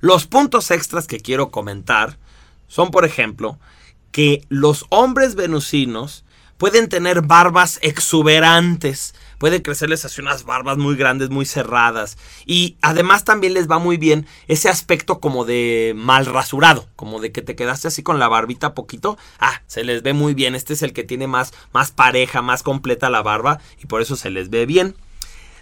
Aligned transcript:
Los 0.00 0.26
puntos 0.26 0.70
extras 0.70 1.06
que 1.06 1.20
quiero 1.20 1.50
comentar 1.50 2.18
son, 2.68 2.90
por 2.90 3.04
ejemplo, 3.04 3.58
que 4.12 4.44
los 4.48 4.86
hombres 4.90 5.34
venusinos 5.34 6.24
pueden 6.56 6.88
tener 6.88 7.22
barbas 7.22 7.78
exuberantes, 7.82 9.14
puede 9.38 9.62
crecerles 9.62 10.04
así 10.04 10.20
unas 10.20 10.44
barbas 10.44 10.76
muy 10.76 10.96
grandes, 10.96 11.30
muy 11.30 11.46
cerradas. 11.46 12.18
Y 12.46 12.76
además 12.82 13.24
también 13.24 13.54
les 13.54 13.70
va 13.70 13.78
muy 13.78 13.96
bien 13.96 14.26
ese 14.48 14.68
aspecto 14.68 15.20
como 15.20 15.44
de 15.44 15.94
mal 15.96 16.26
rasurado, 16.26 16.86
como 16.96 17.20
de 17.20 17.32
que 17.32 17.42
te 17.42 17.56
quedaste 17.56 17.88
así 17.88 18.02
con 18.02 18.18
la 18.18 18.28
barbita 18.28 18.74
poquito. 18.74 19.16
Ah, 19.38 19.62
se 19.66 19.84
les 19.84 20.02
ve 20.02 20.12
muy 20.12 20.34
bien. 20.34 20.54
Este 20.54 20.74
es 20.74 20.82
el 20.82 20.92
que 20.92 21.04
tiene 21.04 21.26
más, 21.26 21.54
más 21.72 21.92
pareja, 21.92 22.42
más 22.42 22.62
completa 22.62 23.08
la 23.08 23.22
barba 23.22 23.60
y 23.80 23.86
por 23.86 24.02
eso 24.02 24.16
se 24.16 24.30
les 24.30 24.50
ve 24.50 24.66
bien. 24.66 24.96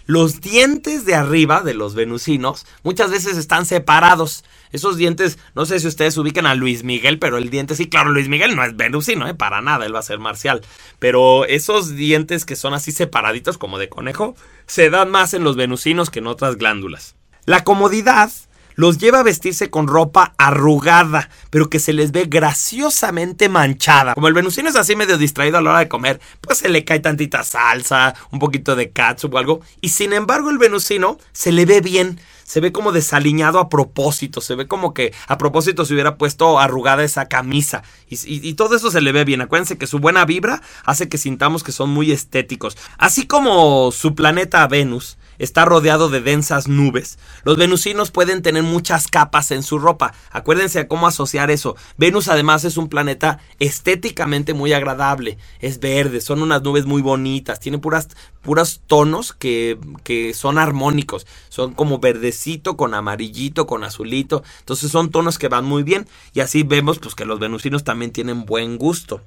Los 0.07 0.39
dientes 0.39 1.03
de 1.03 1.15
arriba 1.15 1.63
de 1.63 1.73
los 1.73 1.93
venusinos 1.93 2.65
muchas 2.81 3.11
veces 3.11 3.35
están 3.35 3.65
separados. 3.65 4.45
Esos 4.71 4.95
dientes, 4.95 5.37
no 5.53 5.65
sé 5.65 5.81
si 5.81 5.87
ustedes 5.87 6.17
ubican 6.17 6.45
a 6.45 6.55
Luis 6.55 6.85
Miguel, 6.85 7.19
pero 7.19 7.37
el 7.37 7.49
diente 7.49 7.75
sí, 7.75 7.89
claro, 7.89 8.11
Luis 8.11 8.29
Miguel 8.29 8.55
no 8.55 8.63
es 8.63 8.77
venusino, 8.77 9.27
¿eh? 9.27 9.33
para 9.33 9.61
nada, 9.61 9.85
él 9.85 9.93
va 9.93 9.99
a 9.99 10.03
ser 10.03 10.19
marcial. 10.19 10.61
Pero 10.99 11.43
esos 11.43 11.93
dientes 11.93 12.45
que 12.45 12.55
son 12.55 12.73
así 12.73 12.93
separaditos 12.93 13.57
como 13.57 13.77
de 13.77 13.89
conejo, 13.89 14.33
se 14.65 14.89
dan 14.89 15.11
más 15.11 15.33
en 15.33 15.43
los 15.43 15.57
venusinos 15.57 16.09
que 16.09 16.19
en 16.19 16.27
otras 16.27 16.55
glándulas. 16.55 17.15
La 17.43 17.65
comodidad 17.65 18.31
los 18.77 18.99
lleva 18.99 19.19
a 19.19 19.23
vestirse 19.23 19.69
con 19.69 19.87
ropa 19.87 20.33
arrugada, 20.37 21.29
pero 21.49 21.69
que 21.69 21.79
se 21.79 21.91
les 21.91 22.13
ve 22.13 22.25
graciosamente 22.29 23.49
manchada. 23.49 24.13
Como 24.13 24.29
el 24.29 24.33
venusino 24.33 24.69
es 24.69 24.75
así 24.75 24.95
medio 24.95 25.17
distraído 25.17 25.57
a 25.57 25.61
la 25.61 25.71
hora 25.71 25.79
de 25.79 25.89
comer, 25.89 26.21
pues 26.39 26.59
se 26.59 26.69
le 26.69 26.85
cae 26.85 26.99
tantita 26.99 27.43
salsa, 27.43 28.15
un 28.31 28.39
poquito 28.39 28.75
de 28.75 28.91
catsup 28.91 29.33
o 29.33 29.37
algo, 29.39 29.61
y 29.81 29.89
sin 29.89 30.13
embargo 30.13 30.49
el 30.51 30.59
venusino 30.59 31.17
se 31.33 31.51
le 31.51 31.65
ve 31.65 31.81
bien 31.81 32.19
se 32.47 32.61
ve 32.61 32.71
como 32.71 32.93
desaliñado 32.93 33.59
a 33.59 33.67
propósito, 33.67 34.39
se 34.39 34.55
ve 34.55 34.69
como 34.69 34.93
que 34.93 35.13
a 35.27 35.37
propósito 35.37 35.83
se 35.83 35.93
hubiera 35.93 36.15
puesto 36.15 36.59
arrugada 36.59 37.03
esa 37.03 37.27
camisa. 37.27 37.83
Y, 38.09 38.53
todo 38.53 38.77
eso 38.77 38.89
se 38.89 39.01
le 39.01 39.11
ve 39.11 39.25
bien. 39.25 39.41
Acuérdense 39.41 39.77
que 39.77 39.85
su 39.85 39.99
buena 39.99 40.23
vibra 40.23 40.61
hace 40.85 41.09
que 41.09 41.17
sintamos 41.17 41.61
que 41.61 41.73
son 41.73 41.89
muy 41.89 42.13
estéticos. 42.13 42.77
Así 42.97 43.27
como 43.27 43.91
su 43.91 44.15
planeta 44.15 44.65
Venus 44.65 45.17
está 45.39 45.65
rodeado 45.65 46.09
de 46.09 46.21
densas 46.21 46.67
nubes. 46.67 47.17
Los 47.43 47.57
venusinos 47.57 48.11
pueden 48.11 48.41
tener 48.41 48.63
muchas 48.63 49.07
capas 49.07 49.51
en 49.51 49.63
su 49.63 49.79
ropa. 49.79 50.13
Acuérdense 50.31 50.79
a 50.79 50.87
cómo 50.87 51.07
asociar 51.07 51.51
eso. 51.51 51.75
Venus 51.97 52.27
además 52.27 52.63
es 52.63 52.77
un 52.77 52.89
planeta 52.89 53.39
estéticamente 53.59 54.53
muy 54.53 54.73
agradable. 54.73 55.37
Es 55.59 55.79
verde, 55.79 56.21
son 56.21 56.41
unas 56.41 56.61
nubes 56.63 56.85
muy 56.85 57.01
bonitas, 57.01 57.59
tiene 57.59 57.77
puras, 57.77 58.09
puros 58.41 58.81
tonos 58.87 59.33
que, 59.33 59.77
que 60.03 60.33
son 60.33 60.57
armónicos. 60.57 61.27
Son 61.49 61.73
como 61.73 61.99
verdecito 61.99 62.77
con 62.77 62.93
amarillito, 62.93 63.67
con 63.67 63.83
azulito. 63.83 64.43
Entonces 64.59 64.91
son 64.91 65.11
tonos 65.11 65.37
que 65.37 65.47
van 65.47 65.65
muy 65.65 65.83
bien. 65.83 66.07
Y 66.33 66.39
así 66.39 66.63
vemos 66.63 66.99
pues, 66.99 67.15
que 67.15 67.25
los 67.25 67.39
venusinos 67.39 67.83
también 67.83 68.11
tienen 68.11 68.45
buen 68.45 68.77
gusto. 68.77 69.21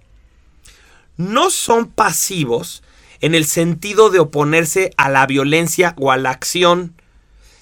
No 1.16 1.50
son 1.50 1.88
pasivos 1.88 2.83
en 3.20 3.34
el 3.34 3.44
sentido 3.44 4.10
de 4.10 4.18
oponerse 4.18 4.92
a 4.96 5.08
la 5.08 5.26
violencia 5.26 5.94
o 5.98 6.10
a 6.10 6.16
la 6.16 6.30
acción, 6.30 6.94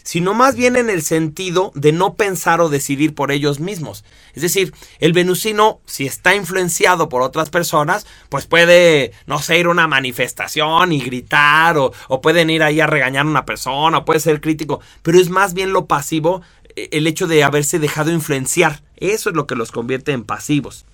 sino 0.09 0.33
más 0.33 0.57
bien 0.57 0.77
en 0.77 0.89
el 0.89 1.03
sentido 1.03 1.71
de 1.75 1.93
no 1.93 2.15
pensar 2.15 2.63
o 2.63 2.71
decidir 2.71 3.15
por 3.15 3.31
ellos 3.31 3.61
mismos. 3.61 4.05
Es 4.33 4.41
decir, 4.41 4.73
el 5.01 5.13
venusino, 5.13 5.81
si 5.85 6.07
está 6.07 6.35
influenciado 6.35 7.11
por 7.11 7.21
otras 7.21 7.51
personas, 7.51 8.07
pues 8.31 8.47
puede, 8.47 9.13
no 9.27 9.43
sé, 9.43 9.59
ir 9.59 9.67
a 9.67 9.71
una 9.71 9.87
manifestación 9.87 10.93
y 10.93 11.01
gritar, 11.03 11.77
o, 11.77 11.93
pueden 12.23 12.49
ir 12.49 12.63
ahí 12.63 12.81
a 12.81 12.87
regañar 12.87 13.27
a 13.27 13.29
una 13.29 13.45
persona, 13.45 13.99
o 13.99 14.05
puede 14.07 14.21
ser 14.21 14.41
crítico, 14.41 14.81
pero 15.03 15.21
es 15.21 15.29
más 15.29 15.53
bien 15.53 15.75
lo 15.75 15.85
pasivo, 15.85 16.41
eh, 16.75 16.89
el 16.93 17.07
hecho 17.07 17.27
de 17.27 17.45
haberse 17.45 17.79
dejado 17.79 18.11
influenciar. 18.11 18.83
Eso 18.97 19.29
es 19.29 19.37
lo 19.37 19.47
que 19.47 19.57
los 19.57 19.73
convierte 19.73 20.13
en 20.13 20.25
pasivos. 20.25 20.87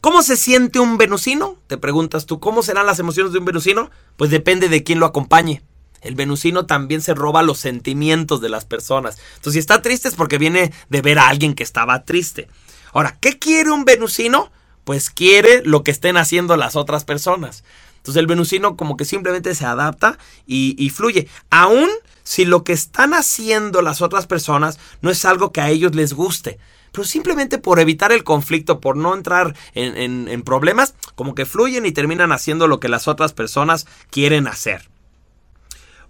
¿Cómo 0.00 0.22
se 0.22 0.38
siente 0.38 0.80
un 0.80 0.96
venusino? 0.96 1.58
Te 1.66 1.76
preguntas 1.76 2.24
tú, 2.24 2.40
¿cómo 2.40 2.62
serán 2.62 2.86
las 2.86 2.98
emociones 2.98 3.32
de 3.32 3.38
un 3.38 3.44
venusino? 3.44 3.90
Pues 4.16 4.30
depende 4.30 4.70
de 4.70 4.82
quién 4.82 4.98
lo 4.98 5.04
acompañe. 5.04 5.62
El 6.00 6.14
venusino 6.14 6.64
también 6.64 7.02
se 7.02 7.12
roba 7.12 7.42
los 7.42 7.58
sentimientos 7.58 8.40
de 8.40 8.48
las 8.48 8.64
personas. 8.64 9.18
Entonces, 9.36 9.52
si 9.52 9.58
está 9.58 9.82
triste 9.82 10.08
es 10.08 10.14
porque 10.14 10.38
viene 10.38 10.72
de 10.88 11.02
ver 11.02 11.18
a 11.18 11.28
alguien 11.28 11.54
que 11.54 11.62
estaba 11.62 12.04
triste. 12.04 12.48
Ahora, 12.94 13.18
¿qué 13.20 13.38
quiere 13.38 13.72
un 13.72 13.84
venusino? 13.84 14.50
Pues 14.84 15.10
quiere 15.10 15.62
lo 15.66 15.84
que 15.84 15.90
estén 15.90 16.16
haciendo 16.16 16.56
las 16.56 16.76
otras 16.76 17.04
personas. 17.04 17.62
Entonces 17.98 18.20
el 18.20 18.26
venusino 18.26 18.78
como 18.78 18.96
que 18.96 19.04
simplemente 19.04 19.54
se 19.54 19.66
adapta 19.66 20.18
y, 20.46 20.74
y, 20.82 20.88
fluye. 20.88 21.28
Aún 21.50 21.90
si 22.22 22.46
lo 22.46 22.64
que 22.64 22.72
están 22.72 23.12
haciendo 23.12 23.82
las 23.82 24.00
otras 24.00 24.26
personas 24.26 24.78
no 25.02 25.10
es 25.10 25.26
algo 25.26 25.52
que 25.52 25.60
a 25.60 25.68
ellos 25.68 25.94
les 25.94 26.14
guste 26.14 26.58
pero 26.92 27.04
simplemente 27.04 27.58
por 27.58 27.80
evitar 27.80 28.12
el 28.12 28.24
conflicto, 28.24 28.80
por 28.80 28.96
no 28.96 29.14
entrar 29.14 29.54
en, 29.74 30.42
problemas, 30.42 30.94
como 31.14 31.34
que 31.34 31.46
fluyen 31.46 31.86
y 31.86 31.92
terminan 31.92 32.32
haciendo 32.32 32.68
lo 32.68 32.80
que 32.80 32.88
las 32.88 33.08
otras 33.08 33.32
personas 33.32 33.86
quieren 34.10 34.46
hacer. 34.46 34.88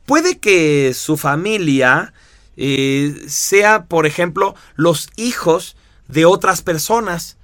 Puede 0.07 0.39
que 0.39 0.93
su 0.95 1.17
familia 1.17 2.13
eh, 2.57 3.25
sea, 3.29 3.85
por 3.85 4.07
ejemplo, 4.07 4.55
los 4.75 5.11
hijos 5.17 5.77
de 6.09 6.25
otras 6.25 6.63
personas 6.63 7.37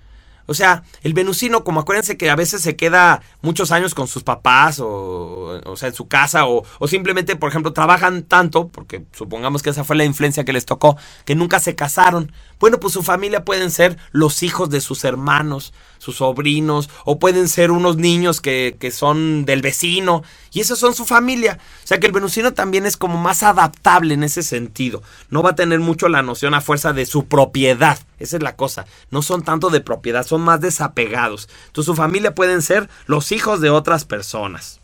o 0.46 0.54
sea, 0.54 0.84
el 1.02 1.12
venusino, 1.12 1.64
como 1.64 1.80
acuérdense 1.80 2.16
que 2.16 2.30
a 2.30 2.36
veces 2.36 2.62
se 2.62 2.76
queda 2.76 3.22
muchos 3.42 3.72
años 3.72 3.94
con 3.94 4.06
sus 4.06 4.22
papás, 4.22 4.78
o, 4.80 5.60
o 5.64 5.76
sea, 5.76 5.88
en 5.88 5.94
su 5.94 6.08
casa, 6.08 6.46
o, 6.46 6.64
o, 6.78 6.88
simplemente, 6.88 7.36
por 7.36 7.50
ejemplo, 7.50 7.72
trabajan 7.72 8.22
tanto, 8.22 8.68
porque 8.68 9.04
supongamos 9.12 9.62
que 9.62 9.70
esa 9.70 9.84
fue 9.84 9.96
la 9.96 10.04
influencia 10.04 10.44
que 10.44 10.52
les 10.52 10.64
tocó, 10.64 10.96
que 11.24 11.34
nunca 11.34 11.58
se 11.58 11.74
casaron. 11.74 12.32
Bueno, 12.60 12.80
pues 12.80 12.94
su 12.94 13.02
familia 13.02 13.44
pueden 13.44 13.70
ser 13.70 13.98
los 14.12 14.42
hijos 14.42 14.70
de 14.70 14.80
sus 14.80 15.04
hermanos, 15.04 15.74
sus 15.98 16.16
sobrinos, 16.16 16.88
o 17.04 17.18
pueden 17.18 17.48
ser 17.48 17.70
unos 17.70 17.96
niños 17.96 18.40
que, 18.40 18.76
que 18.78 18.90
son 18.90 19.44
del 19.44 19.62
vecino, 19.62 20.22
y 20.52 20.60
esos 20.60 20.78
son 20.78 20.94
su 20.94 21.04
familia. 21.04 21.58
O 21.82 21.86
sea 21.86 21.98
que 21.98 22.06
el 22.06 22.12
venusino 22.12 22.54
también 22.54 22.86
es 22.86 22.96
como 22.96 23.18
más 23.18 23.42
adaptable 23.42 24.14
en 24.14 24.22
ese 24.22 24.42
sentido. 24.42 25.02
No 25.28 25.42
va 25.42 25.50
a 25.50 25.56
tener 25.56 25.80
mucho 25.80 26.08
la 26.08 26.22
noción 26.22 26.54
a 26.54 26.60
fuerza 26.60 26.92
de 26.92 27.04
su 27.04 27.26
propiedad. 27.26 27.98
Esa 28.18 28.36
es 28.36 28.42
la 28.42 28.56
cosa. 28.56 28.86
No 29.10 29.22
son 29.22 29.42
tanto 29.42 29.70
de 29.70 29.80
propiedad, 29.80 30.26
son 30.26 30.42
más 30.42 30.60
desapegados. 30.60 31.48
Entonces 31.66 31.86
su 31.86 31.94
familia 31.94 32.34
pueden 32.34 32.62
ser 32.62 32.88
los 33.06 33.32
hijos 33.32 33.60
de 33.60 33.70
otras 33.70 34.04
personas. 34.04 34.80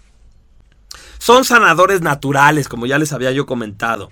Son 1.19 1.45
sanadores 1.45 2.01
naturales, 2.01 2.69
como 2.69 2.87
ya 2.87 2.99
les 2.99 3.13
había 3.13 3.31
yo 3.31 3.47
comentado. 3.47 4.11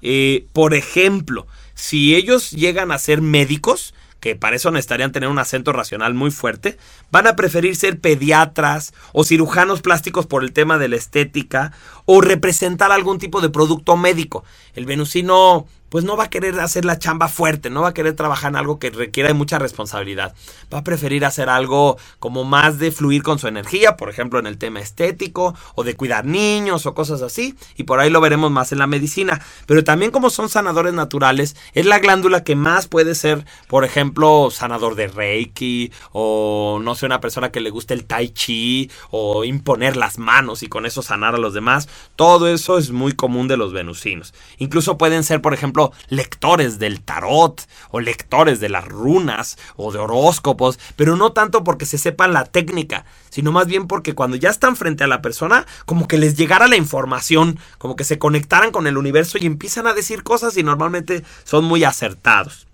Eh, 0.00 0.46
por 0.52 0.74
ejemplo, 0.74 1.46
si 1.74 2.14
ellos 2.14 2.50
llegan 2.52 2.90
a 2.90 2.98
ser 2.98 3.20
médicos, 3.20 3.94
que 4.20 4.34
para 4.34 4.56
eso 4.56 4.70
necesitarían 4.70 5.12
tener 5.12 5.28
un 5.28 5.38
acento 5.38 5.72
racional 5.72 6.14
muy 6.14 6.30
fuerte, 6.30 6.76
van 7.10 7.26
a 7.26 7.36
preferir 7.36 7.76
ser 7.76 8.00
pediatras 8.00 8.92
o 9.12 9.24
cirujanos 9.24 9.80
plásticos 9.80 10.26
por 10.26 10.42
el 10.42 10.52
tema 10.52 10.78
de 10.78 10.88
la 10.88 10.96
estética 10.96 11.72
o 12.04 12.20
representar 12.20 12.90
algún 12.90 13.18
tipo 13.18 13.40
de 13.40 13.50
producto 13.50 13.96
médico. 13.96 14.44
El 14.74 14.86
venusino 14.86 15.66
pues 15.88 16.04
no 16.04 16.16
va 16.16 16.24
a 16.24 16.30
querer 16.30 16.58
hacer 16.60 16.84
la 16.84 16.98
chamba 16.98 17.28
fuerte, 17.28 17.70
no 17.70 17.82
va 17.82 17.88
a 17.88 17.94
querer 17.94 18.14
trabajar 18.14 18.50
en 18.50 18.56
algo 18.56 18.78
que 18.78 18.90
requiera 18.90 19.32
mucha 19.34 19.58
responsabilidad. 19.58 20.34
Va 20.72 20.78
a 20.78 20.84
preferir 20.84 21.24
hacer 21.24 21.48
algo 21.48 21.96
como 22.18 22.44
más 22.44 22.78
de 22.78 22.90
fluir 22.90 23.22
con 23.22 23.38
su 23.38 23.48
energía, 23.48 23.96
por 23.96 24.10
ejemplo 24.10 24.38
en 24.38 24.46
el 24.46 24.58
tema 24.58 24.80
estético 24.80 25.54
o 25.74 25.84
de 25.84 25.96
cuidar 25.96 26.24
niños 26.24 26.86
o 26.86 26.94
cosas 26.94 27.22
así, 27.22 27.54
y 27.76 27.84
por 27.84 28.00
ahí 28.00 28.10
lo 28.10 28.20
veremos 28.20 28.50
más 28.50 28.72
en 28.72 28.78
la 28.78 28.86
medicina. 28.86 29.40
Pero 29.66 29.84
también 29.84 30.10
como 30.10 30.30
son 30.30 30.48
sanadores 30.48 30.92
naturales, 30.92 31.56
es 31.74 31.86
la 31.86 31.98
glándula 31.98 32.44
que 32.44 32.56
más 32.56 32.86
puede 32.86 33.14
ser, 33.14 33.44
por 33.68 33.84
ejemplo, 33.84 34.50
sanador 34.50 34.94
de 34.94 35.08
Reiki 35.08 35.92
o 36.12 36.80
no 36.82 36.94
sé, 36.94 37.06
una 37.06 37.20
persona 37.20 37.50
que 37.50 37.60
le 37.60 37.70
guste 37.70 37.94
el 37.94 38.04
tai 38.04 38.30
chi 38.30 38.90
o 39.10 39.44
imponer 39.44 39.96
las 39.96 40.18
manos 40.18 40.62
y 40.62 40.68
con 40.68 40.86
eso 40.86 41.02
sanar 41.02 41.34
a 41.34 41.38
los 41.38 41.54
demás. 41.54 41.88
Todo 42.16 42.48
eso 42.48 42.78
es 42.78 42.90
muy 42.90 43.12
común 43.12 43.48
de 43.48 43.56
los 43.56 43.72
venusinos. 43.72 44.34
Incluso 44.58 44.98
pueden 44.98 45.24
ser, 45.24 45.40
por 45.40 45.54
ejemplo, 45.54 45.77
lectores 46.08 46.78
del 46.78 47.00
tarot 47.00 47.66
o 47.90 48.00
lectores 48.00 48.60
de 48.60 48.68
las 48.68 48.86
runas 48.86 49.58
o 49.76 49.92
de 49.92 49.98
horóscopos, 49.98 50.78
pero 50.96 51.16
no 51.16 51.32
tanto 51.32 51.64
porque 51.64 51.86
se 51.86 51.98
sepan 51.98 52.32
la 52.32 52.44
técnica, 52.44 53.04
sino 53.30 53.52
más 53.52 53.66
bien 53.66 53.86
porque 53.86 54.14
cuando 54.14 54.36
ya 54.36 54.50
están 54.50 54.76
frente 54.76 55.04
a 55.04 55.08
la 55.08 55.22
persona, 55.22 55.66
como 55.86 56.08
que 56.08 56.18
les 56.18 56.36
llegara 56.36 56.68
la 56.68 56.76
información, 56.76 57.58
como 57.78 57.96
que 57.96 58.04
se 58.04 58.18
conectaran 58.18 58.70
con 58.70 58.86
el 58.86 58.98
universo 58.98 59.38
y 59.38 59.46
empiezan 59.46 59.86
a 59.86 59.94
decir 59.94 60.22
cosas 60.22 60.56
y 60.56 60.62
normalmente 60.62 61.24
son 61.44 61.64
muy 61.64 61.84
acertados. 61.84 62.66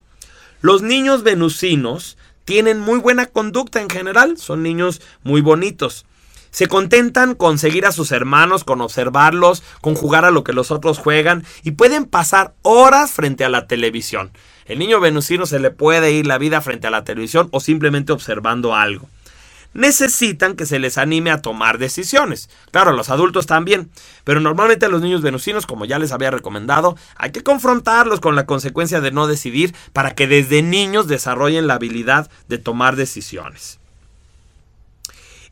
Los 0.61 0.83
niños 0.83 1.23
venusinos 1.23 2.17
tienen 2.45 2.79
muy 2.79 2.99
buena 2.99 3.27
conducta 3.27 3.81
en 3.81 3.91
general, 3.91 4.39
son 4.39 4.63
niños 4.63 5.01
muy 5.23 5.41
bonitos. 5.41 6.07
Se 6.55 6.69
contentan 6.69 7.35
con 7.35 7.59
seguir 7.59 7.85
a 7.85 7.91
sus 7.91 8.13
hermanos, 8.13 8.63
con 8.63 8.81
observarlos, 8.81 9.65
con 9.81 9.97
jugar 9.97 10.25
a 10.25 10.31
lo 10.31 10.45
que 10.45 10.53
los 10.53 10.71
otros 10.71 10.99
juegan 10.99 11.43
y 11.65 11.73
pueden 11.73 12.05
pasar 12.05 12.55
horas 12.63 13.11
frente 13.11 13.45
a 13.45 13.49
la 13.49 13.67
televisión. 13.67 14.31
El 14.65 14.79
niño 14.79 15.01
venusino 15.01 15.47
se 15.47 15.59
le 15.59 15.73
puede 15.73 16.13
ir 16.13 16.29
la 16.29 16.39
vida 16.39 16.61
frente 16.61 16.87
a 16.87 16.93
la 16.93 17.03
televisión 17.03 17.49
o 17.51 17.59
simplemente 17.59 18.13
observando 18.13 18.73
algo. 18.73 19.09
necesitan 19.73 20.55
que 20.55 20.65
se 20.65 20.79
les 20.79 20.97
anime 20.97 21.33
a 21.33 21.43
tomar 21.43 21.79
decisiones. 21.79 22.49
Claro, 22.71 22.93
los 22.93 23.11
adultos 23.11 23.47
también, 23.47 23.91
pero 24.23 24.39
normalmente 24.39 24.87
a 24.87 24.89
los 24.89 25.03
niños 25.03 25.23
venusinos, 25.23 25.67
como 25.67 25.87
ya 25.87 25.99
les 25.99 26.13
había 26.13 26.31
recomendado, 26.31 26.97
hay 27.17 27.33
que 27.33 27.43
confrontarlos 27.43 28.21
con 28.21 28.37
la 28.37 28.47
consecuencia 28.47 29.01
de 29.01 29.11
no 29.11 29.27
decidir 29.27 29.75
para 29.93 30.15
que 30.15 30.29
desde 30.29 30.63
niños 30.63 31.09
desarrollen 31.09 31.67
la 31.67 31.75
habilidad 31.75 32.31
de 32.47 32.59
tomar 32.59 32.95
decisiones. 32.95 33.81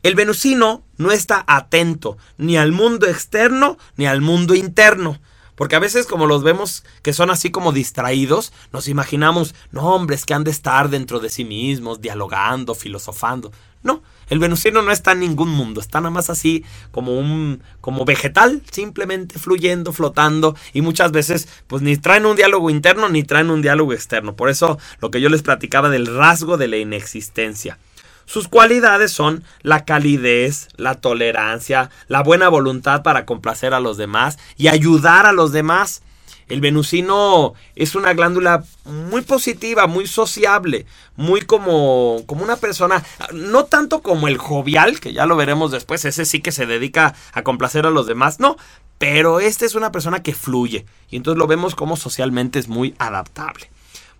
El 0.03 0.15
venusino 0.15 0.83
no 0.97 1.11
está 1.11 1.45
atento 1.47 2.17
ni 2.37 2.57
al 2.57 2.73
mundo 2.73 3.07
externo 3.07 3.77
ni 3.95 4.05
al 4.05 4.19
mundo 4.19 4.53
interno. 4.53 5.21
Porque 5.55 5.77
a 5.77 5.79
veces 5.79 6.07
como 6.07 6.25
los 6.25 6.43
vemos 6.43 6.83
que 7.03 7.13
son 7.13 7.29
así 7.29 7.51
como 7.51 7.71
distraídos, 7.71 8.51
nos 8.73 8.89
imaginamos, 8.89 9.55
no 9.71 9.93
hombres 9.93 10.25
que 10.25 10.33
han 10.33 10.43
de 10.43 10.51
estar 10.51 10.89
dentro 10.89 11.21
de 11.21 11.29
sí 11.29 11.45
mismos, 11.45 12.01
dialogando, 12.01 12.75
filosofando. 12.75 13.53
No, 13.81 14.03
el 14.29 14.39
venusino 14.39 14.81
no 14.81 14.91
está 14.91 15.13
en 15.13 15.21
ningún 15.21 15.49
mundo, 15.49 15.79
está 15.79 16.01
nada 16.01 16.09
más 16.09 16.29
así 16.29 16.65
como 16.91 17.17
un 17.17 17.63
como 17.79 18.03
vegetal, 18.03 18.61
simplemente 18.71 19.39
fluyendo, 19.39 19.93
flotando 19.93 20.55
y 20.73 20.81
muchas 20.81 21.13
veces 21.13 21.47
pues 21.67 21.81
ni 21.81 21.95
traen 21.95 22.25
un 22.25 22.35
diálogo 22.35 22.69
interno 22.69 23.07
ni 23.07 23.23
traen 23.23 23.49
un 23.49 23.61
diálogo 23.61 23.93
externo. 23.93 24.35
Por 24.35 24.49
eso 24.49 24.79
lo 24.99 25.11
que 25.11 25.21
yo 25.21 25.29
les 25.29 25.43
platicaba 25.43 25.89
del 25.89 26.07
rasgo 26.07 26.57
de 26.57 26.67
la 26.67 26.77
inexistencia. 26.77 27.77
Sus 28.25 28.47
cualidades 28.47 29.11
son 29.11 29.43
la 29.61 29.85
calidez, 29.85 30.69
la 30.75 30.95
tolerancia, 30.95 31.89
la 32.07 32.23
buena 32.23 32.49
voluntad 32.49 33.03
para 33.03 33.25
complacer 33.25 33.73
a 33.73 33.79
los 33.79 33.97
demás 33.97 34.39
y 34.57 34.67
ayudar 34.67 35.25
a 35.25 35.33
los 35.33 35.51
demás. 35.51 36.01
El 36.49 36.61
venusino 36.61 37.53
es 37.75 37.95
una 37.95 38.13
glándula 38.13 38.63
muy 38.85 39.21
positiva, 39.21 39.87
muy 39.87 40.07
sociable, 40.07 40.85
muy 41.15 41.41
como, 41.41 42.21
como 42.25 42.43
una 42.43 42.57
persona, 42.57 43.03
no 43.31 43.65
tanto 43.65 44.01
como 44.01 44.27
el 44.27 44.37
jovial, 44.37 44.99
que 44.99 45.13
ya 45.13 45.25
lo 45.25 45.37
veremos 45.37 45.71
después, 45.71 46.03
ese 46.05 46.25
sí 46.25 46.41
que 46.41 46.51
se 46.51 46.65
dedica 46.65 47.15
a 47.31 47.43
complacer 47.43 47.85
a 47.85 47.91
los 47.91 48.07
demás, 48.07 48.39
no, 48.39 48.57
pero 48.97 49.39
este 49.39 49.65
es 49.65 49.75
una 49.75 49.91
persona 49.91 50.21
que 50.21 50.33
fluye 50.33 50.85
y 51.09 51.15
entonces 51.15 51.37
lo 51.37 51.47
vemos 51.47 51.75
como 51.75 51.97
socialmente 51.97 52.59
es 52.59 52.67
muy 52.67 52.93
adaptable. 52.99 53.69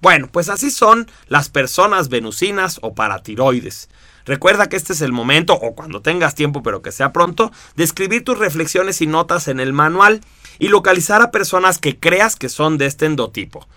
Bueno, 0.02 0.28
pues 0.32 0.50
así 0.50 0.72
son 0.72 1.10
las 1.28 1.50
personas 1.50 2.10
venusinas 2.10 2.80
o 2.82 2.94
paratiroides. 2.94 3.90
Recuerda 4.26 4.70
que 4.70 4.78
este 4.78 4.94
es 4.94 5.02
el 5.02 5.12
momento, 5.12 5.54
o 5.54 5.76
cuando 5.76 6.02
tengas 6.02 6.36
tiempo, 6.36 6.64
pero 6.64 6.82
que 6.82 6.92
sea 6.92 7.12
pronto, 7.12 7.52
de 7.76 7.84
escribir 7.84 8.24
tus 8.24 8.38
reflexiones 8.38 9.02
y 9.02 9.08
notas 9.08 9.48
en 9.48 9.60
el 9.60 9.74
manual 9.74 10.22
y 10.60 10.70
localizar 10.70 11.22
a 11.22 11.32
personas 11.32 11.78
que 11.78 12.00
creas 12.00 12.36
que 12.36 12.50
son 12.50 12.78
de 12.78 12.86
este 12.86 13.06
endotipo. 13.06 13.68